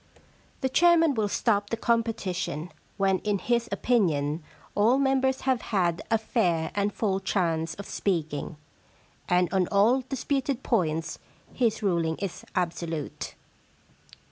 [0.31, 4.41] * The chairman will stop the competition when in his opinion
[4.73, 8.57] all members have had a fair and full chance of speaking,
[9.29, 11.19] and on all disputed points
[11.53, 13.35] his ruling is absolute.'